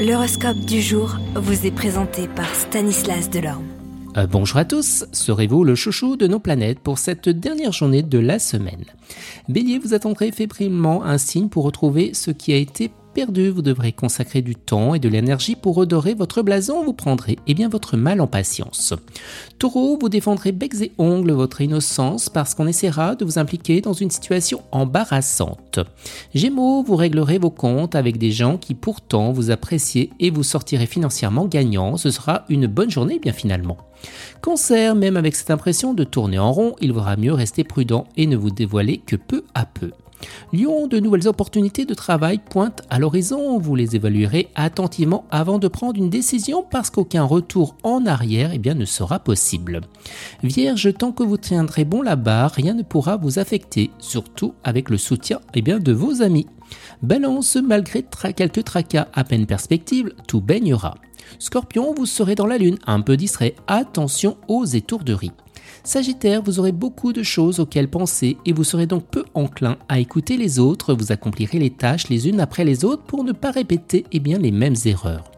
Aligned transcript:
L'horoscope 0.00 0.60
du 0.60 0.80
jour 0.80 1.18
vous 1.34 1.66
est 1.66 1.70
présenté 1.70 2.26
par 2.26 2.54
Stanislas 2.54 3.28
Delorme. 3.28 3.66
Euh, 4.16 4.26
bonjour 4.26 4.56
à 4.56 4.64
tous, 4.64 5.04
serez-vous 5.12 5.62
le 5.62 5.74
chouchou 5.74 6.16
de 6.16 6.26
nos 6.26 6.38
planètes 6.38 6.78
pour 6.80 6.96
cette 6.96 7.28
dernière 7.28 7.72
journée 7.72 8.02
de 8.02 8.18
la 8.18 8.38
semaine? 8.38 8.86
Bélier, 9.50 9.78
vous 9.78 9.92
attendrez 9.92 10.32
fébrilement 10.32 11.04
un 11.04 11.18
signe 11.18 11.50
pour 11.50 11.64
retrouver 11.64 12.14
ce 12.14 12.30
qui 12.30 12.54
a 12.54 12.56
été 12.56 12.90
perdu, 13.12 13.48
vous 13.48 13.62
devrez 13.62 13.92
consacrer 13.92 14.42
du 14.42 14.54
temps 14.54 14.94
et 14.94 14.98
de 14.98 15.08
l'énergie 15.08 15.56
pour 15.56 15.74
redorer 15.74 16.14
votre 16.14 16.42
blason, 16.42 16.84
vous 16.84 16.92
prendrez 16.92 17.38
eh 17.46 17.54
bien 17.54 17.68
votre 17.68 17.96
mal 17.96 18.20
en 18.20 18.26
patience. 18.26 18.94
Taureau, 19.58 19.98
vous 20.00 20.08
défendrez 20.08 20.52
becs 20.52 20.80
et 20.80 20.92
ongles 20.98 21.32
votre 21.32 21.60
innocence 21.60 22.28
parce 22.28 22.54
qu'on 22.54 22.66
essaiera 22.66 23.14
de 23.14 23.24
vous 23.24 23.38
impliquer 23.38 23.80
dans 23.80 23.92
une 23.92 24.10
situation 24.10 24.62
embarrassante. 24.72 25.80
Gémeaux, 26.34 26.82
vous 26.82 26.96
réglerez 26.96 27.38
vos 27.38 27.50
comptes 27.50 27.94
avec 27.94 28.18
des 28.18 28.30
gens 28.30 28.56
qui 28.56 28.74
pourtant 28.74 29.32
vous 29.32 29.50
apprécient 29.50 30.08
et 30.18 30.30
vous 30.30 30.42
sortirez 30.42 30.86
financièrement 30.86 31.46
gagnant, 31.46 31.96
ce 31.96 32.10
sera 32.10 32.44
une 32.48 32.66
bonne 32.66 32.90
journée 32.90 33.18
bien 33.18 33.32
finalement. 33.32 33.76
Cancer, 34.40 34.94
même 34.94 35.16
avec 35.16 35.36
cette 35.36 35.50
impression 35.50 35.92
de 35.94 36.04
tourner 36.04 36.38
en 36.38 36.52
rond, 36.52 36.74
il 36.80 36.92
vaudra 36.92 37.16
mieux 37.16 37.34
rester 37.34 37.64
prudent 37.64 38.06
et 38.16 38.26
ne 38.26 38.36
vous 38.36 38.50
dévoiler 38.50 38.98
que 38.98 39.16
peu 39.16 39.44
à 39.54 39.66
peu. 39.66 39.90
Lyon, 40.52 40.86
de 40.86 40.98
nouvelles 40.98 41.28
opportunités 41.28 41.84
de 41.84 41.94
travail 41.94 42.38
pointent 42.38 42.82
à 42.90 42.98
l'horizon. 42.98 43.58
Vous 43.58 43.74
les 43.74 43.96
évaluerez 43.96 44.48
attentivement 44.54 45.24
avant 45.30 45.58
de 45.58 45.68
prendre 45.68 45.98
une 45.98 46.10
décision 46.10 46.64
parce 46.68 46.90
qu'aucun 46.90 47.24
retour 47.24 47.76
en 47.82 48.04
arrière 48.06 48.50
eh 48.52 48.58
bien, 48.58 48.74
ne 48.74 48.84
sera 48.84 49.18
possible. 49.18 49.80
Vierge, 50.42 50.92
tant 50.98 51.12
que 51.12 51.22
vous 51.22 51.36
tiendrez 51.36 51.84
bon 51.84 52.02
la 52.02 52.16
barre, 52.16 52.52
rien 52.52 52.74
ne 52.74 52.82
pourra 52.82 53.16
vous 53.16 53.38
affecter, 53.38 53.90
surtout 53.98 54.54
avec 54.64 54.90
le 54.90 54.98
soutien 54.98 55.40
eh 55.54 55.62
bien, 55.62 55.78
de 55.78 55.92
vos 55.92 56.22
amis. 56.22 56.46
Balance, 57.02 57.56
malgré 57.56 58.04
quelques 58.36 58.64
tracas 58.64 59.08
à 59.14 59.24
peine 59.24 59.46
perspective, 59.46 60.12
tout 60.26 60.40
baignera. 60.40 60.96
Scorpion, 61.38 61.94
vous 61.94 62.06
serez 62.06 62.34
dans 62.34 62.46
la 62.46 62.58
lune, 62.58 62.78
un 62.86 63.00
peu 63.00 63.16
distrait, 63.16 63.54
attention 63.66 64.36
aux 64.48 64.64
étourderies. 64.64 65.32
Sagittaire, 65.84 66.42
vous 66.42 66.58
aurez 66.58 66.72
beaucoup 66.72 67.12
de 67.12 67.22
choses 67.22 67.60
auxquelles 67.60 67.88
penser 67.88 68.36
et 68.46 68.52
vous 68.52 68.64
serez 68.64 68.86
donc 68.86 69.06
peu 69.06 69.24
enclin 69.34 69.76
à 69.88 69.98
écouter 69.98 70.36
les 70.36 70.58
autres, 70.58 70.94
vous 70.94 71.12
accomplirez 71.12 71.58
les 71.58 71.70
tâches 71.70 72.08
les 72.08 72.28
unes 72.28 72.40
après 72.40 72.64
les 72.64 72.84
autres 72.84 73.02
pour 73.02 73.24
ne 73.24 73.32
pas 73.32 73.50
répéter 73.50 74.04
eh 74.12 74.20
bien, 74.20 74.38
les 74.38 74.50
mêmes 74.50 74.76
erreurs. 74.84 75.29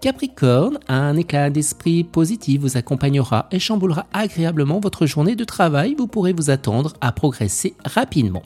Capricorne, 0.00 0.78
un 0.88 1.16
éclat 1.16 1.50
d'esprit 1.50 2.04
positif 2.04 2.60
vous 2.60 2.76
accompagnera 2.76 3.46
et 3.50 3.58
chamboulera 3.58 4.06
agréablement 4.12 4.80
votre 4.80 5.06
journée 5.06 5.36
de 5.36 5.44
travail. 5.44 5.94
Vous 5.96 6.06
pourrez 6.06 6.32
vous 6.32 6.50
attendre 6.50 6.94
à 7.00 7.12
progresser 7.12 7.74
rapidement. 7.84 8.42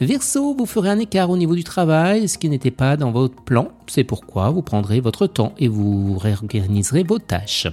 Verseau, 0.00 0.54
vous 0.54 0.66
ferez 0.66 0.90
un 0.90 0.98
écart 0.98 1.30
au 1.30 1.36
niveau 1.36 1.54
du 1.54 1.64
travail, 1.64 2.28
ce 2.28 2.38
qui 2.38 2.48
n'était 2.48 2.70
pas 2.70 2.96
dans 2.96 3.10
votre 3.10 3.42
plan. 3.42 3.68
C'est 3.86 4.04
pourquoi 4.04 4.50
vous 4.50 4.62
prendrez 4.62 5.00
votre 5.00 5.26
temps 5.26 5.54
et 5.58 5.68
vous 5.68 6.18
réorganiserez 6.18 7.02
vos 7.02 7.18
tâches. 7.18 7.66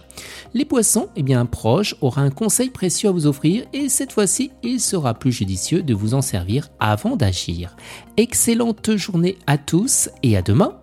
Les 0.53 0.65
poissons, 0.65 1.09
eh 1.15 1.23
bien, 1.23 1.41
un 1.41 1.45
proche 1.45 1.95
aura 2.01 2.21
un 2.21 2.29
conseil 2.29 2.69
précieux 2.69 3.09
à 3.09 3.11
vous 3.11 3.27
offrir 3.27 3.65
et 3.73 3.89
cette 3.89 4.13
fois-ci, 4.13 4.51
il 4.63 4.79
sera 4.79 5.13
plus 5.13 5.31
judicieux 5.31 5.83
de 5.83 5.93
vous 5.93 6.13
en 6.13 6.21
servir 6.21 6.69
avant 6.79 7.15
d'agir. 7.15 7.75
Excellente 8.17 8.95
journée 8.95 9.37
à 9.47 9.57
tous 9.57 10.09
et 10.21 10.37
à 10.37 10.41
demain. 10.41 10.82